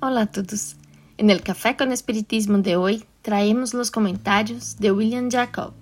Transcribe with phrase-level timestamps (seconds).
[0.00, 0.76] Hola a todos.
[1.16, 5.72] En el Café con Espiritismo de hoy traemos los comentarios de William Jacob.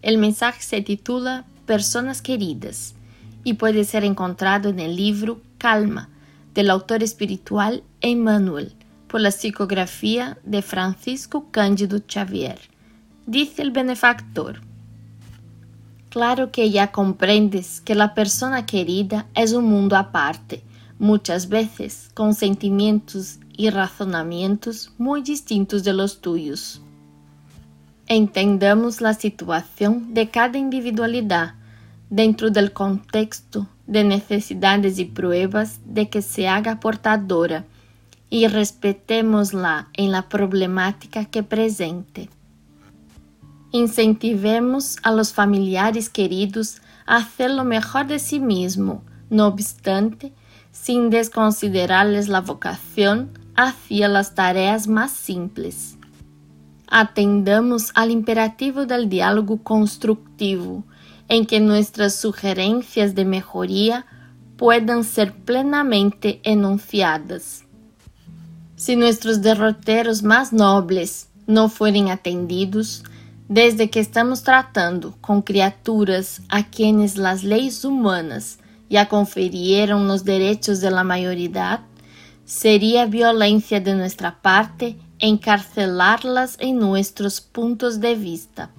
[0.00, 2.94] El mensaje se titula Personas Queridas
[3.44, 6.08] y puede ser encontrado en el libro Calma,
[6.54, 8.72] del autor espiritual Emmanuel,
[9.08, 12.58] por la psicografía de Francisco Cândido Xavier.
[13.26, 14.62] Dice el benefactor.
[16.08, 20.62] Claro que ya comprendes que la persona querida es un mundo aparte,
[20.98, 26.80] muchas veces con sentimientos y razonamientos muy distintos de los tuyos.
[28.06, 31.56] Entendamos la situación de cada individualidad
[32.08, 37.66] dentro del contexto de necesidades y pruebas de que se haga portadora
[38.30, 42.30] y respetémosla en la problemática que presente.
[43.72, 50.32] Incentivemos a los familiares queridos a hacer lo mejor de sí mismo, no obstante,
[50.72, 53.38] sin desconsiderarles la vocación
[54.08, 55.96] las tareas más simples.
[56.88, 60.84] Atendamos al imperativo del diálogo constructivo,
[61.28, 64.06] en que nuestras sugerencias de mejoría
[64.56, 67.64] puedan ser plenamente enunciadas.
[68.74, 73.04] Si nuestros derroteros más nobles no fueren atendidos,
[73.48, 80.80] desde que estamos tratando com criaturas a quienes las leyes humanas ya confirieron los derechos
[80.80, 81.84] de la mayoría,
[82.50, 88.70] sería violencia de nuestra parte encarcelarlas en nuestros puntos de vista.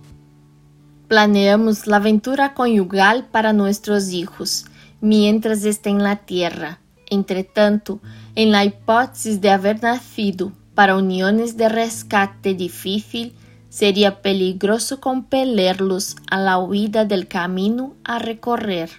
[1.07, 4.65] Planeamos la aventura conyugal para nuestros hijos
[4.99, 6.81] mientras estén en la tierra.
[7.09, 8.01] Entretanto,
[8.35, 13.33] en la hipótesis de haber nacido para uniones de rescate difícil,
[13.69, 18.89] sería peligroso compelerlos a la huida del camino a recorrer.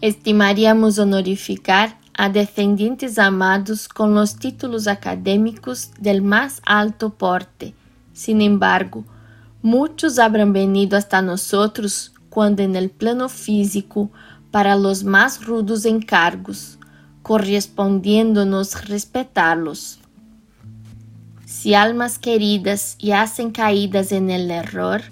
[0.00, 7.74] Estimaríamos honorificar a descendientes amados con los títulos académicos del más alto porte.
[8.12, 9.04] Sin embargo,
[9.62, 14.10] muchos habrán venido hasta nosotros cuando en el plano físico
[14.50, 16.78] para los más rudos encargos,
[17.22, 19.98] correspondiéndonos respetarlos.
[21.46, 25.02] Si almas queridas yacen caídas en el error,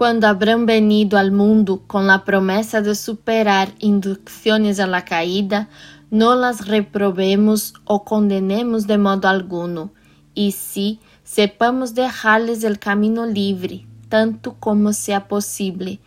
[0.00, 5.68] cuando habrán venido al mundo con la promesa de superar inducciones a la caída,
[6.10, 9.90] no las reprobemos o condenemos de modo alguno,
[10.32, 16.00] y sí sepamos dejarles el camino libre, tanto como sea posible,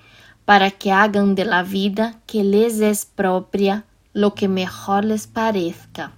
[0.43, 6.13] para que hagan de la vida que les es propia lo que mejor les parezca.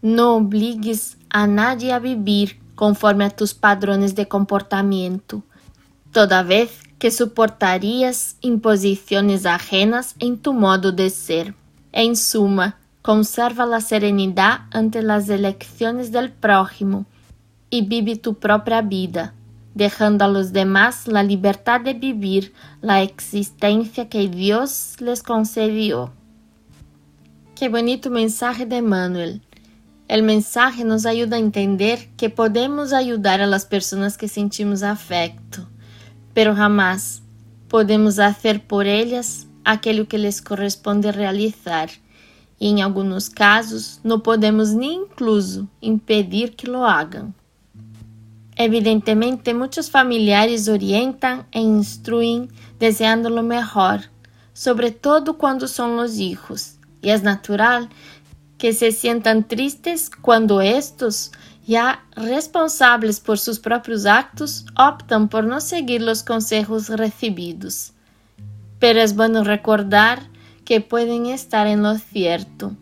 [0.00, 5.42] No obligues a nadie a vivir conforme a tus padrones de comportamiento,
[6.12, 11.54] toda vez que soportarías imposiciones ajenas en tu modo de ser.
[11.92, 17.06] En suma, conserva la serenidad ante las elecciones del prójimo
[17.70, 19.34] y vive tu propia vida,
[19.74, 26.12] dejando a los demás la libertad de vivir la existencia que Dios les concedió.
[27.54, 29.42] Qué bonito mensaje de Manuel.
[30.08, 35.68] El mensaje nos ayuda a entender que podemos ayudar a las personas que sentimos afecto,
[36.38, 37.20] pero jamás
[37.68, 41.90] podemos hacer por ellas aquilo que les corresponde realizar
[42.60, 47.34] e em alguns casos não podemos nem incluso impedir que lo hagan.
[48.56, 54.08] Evidentemente, muitos familiares orientam e instruem deseando lo melhor,
[54.54, 57.88] sobretudo quando são os hijos, e é natural
[58.56, 61.32] que se sientam tristes quando estes,
[61.68, 67.92] já responsáveis por seus próprios actos, optam por não seguir os conselhos recebidos.
[68.80, 70.18] Pero é bom recordar
[70.64, 72.74] que pueden estar en lo cierto.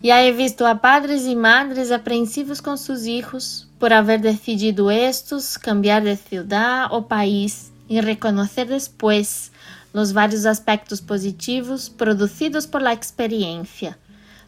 [0.00, 5.58] Ya he visto a padres y madres apreensivos con sus hijos por haber decidido estos
[5.58, 9.50] cambiar de ciudad o país y reconocer después
[9.92, 13.98] los varios aspectos positivos producidos por la experiencia,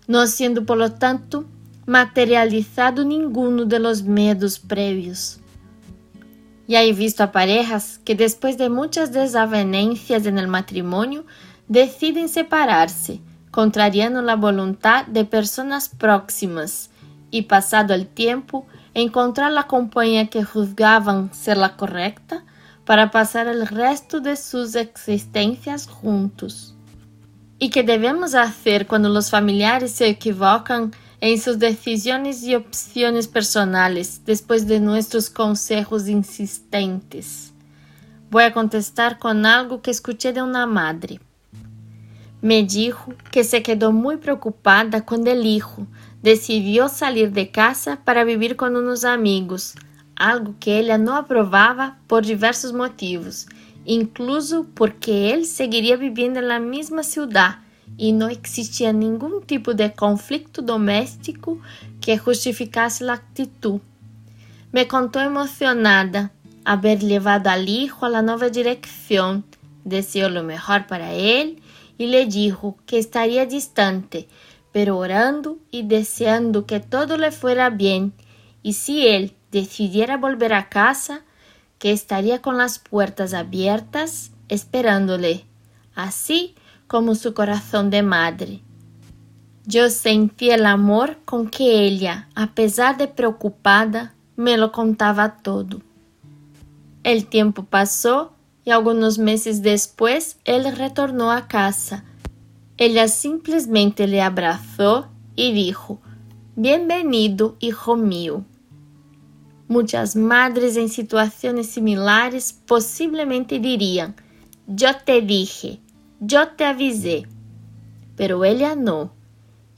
[0.07, 1.47] no siendo por lo tanto
[1.89, 5.41] materializado ninguno de los medos previos.
[6.67, 11.25] Ya he visto a parejas que después de muchas desavenencias en el matrimonio
[11.67, 16.91] deciden separar-se, contrariando a vontade de pessoas próximas,
[17.33, 22.45] e passado o tempo, encontrar a companhia que juzgavam ser a correcta
[22.85, 26.75] para passar o resto de suas existências juntos.
[27.59, 34.21] E que devemos fazer quando os familiares se equivocam em suas decisões e opções personais
[34.25, 37.53] depois de nossos conselhos insistentes?
[38.31, 41.21] Vou a contestar com algo que escutei de uma madre.
[42.41, 45.87] Me dijo que se quedó muy preocupada cuando el hijo
[46.23, 49.75] decidió salir de casa para vivir con unos amigos,
[50.15, 53.47] algo que ella no aprobaba por diversos motivos,
[53.85, 57.59] incluso porque él seguiría viviendo en la misma ciudad
[57.99, 61.59] y no existía ningún tipo de conflicto doméstico
[62.01, 63.81] que justificase la actitud.
[64.73, 66.31] Me contó emocionada
[66.65, 69.45] haber llevado al hijo a la nueva dirección,
[69.85, 71.61] deseó lo mejor para él
[71.99, 74.29] y le dijo que estaría distante,
[74.71, 78.13] pero orando y deseando que todo le fuera bien,
[78.63, 81.23] y si él decidiera volver a casa,
[81.79, 85.45] que estaría con las puertas abiertas esperándole,
[85.95, 86.55] así
[86.89, 88.63] como su corazón de madre.
[89.67, 95.83] Yo sentí el amor con que ella, a pesar de preocupada, me lo contaba todo.
[97.05, 98.33] El tiempo pasó
[98.65, 102.05] y algunos meses después él retornó a casa.
[102.79, 106.01] Ella simplemente le abrazó y dijo,
[106.57, 108.45] Bienvenido, hijo mío.
[109.69, 114.17] Muchas madres en situaciones similares posiblemente dirían,
[114.67, 115.81] Yo te dije,
[116.21, 117.27] yo te avisé.
[118.17, 119.13] Pero ella no.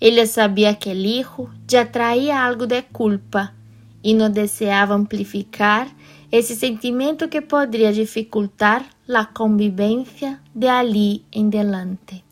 [0.01, 3.55] Ella sabía que el hijo ya traía algo de culpa
[4.03, 5.89] y no deseaba amplificar
[6.31, 12.25] ese sentimiento que podría dificultar la convivencia de allí en delante.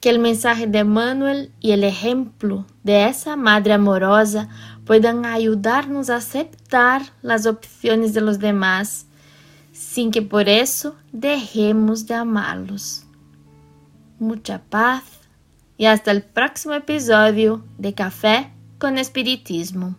[0.00, 4.48] Que el mensaje de Manuel y el ejemplo de esa madre amorosa
[4.84, 9.06] puedan ayudarnos a aceptar las opciones de los demás,
[9.76, 13.04] sin que por eso dejemos de amarlos.
[14.18, 15.04] Mucha paz
[15.76, 19.96] y hasta el próximo episodio de Café con Espiritismo.